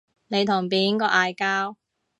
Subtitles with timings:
[0.29, 1.75] 你同邊個嗌交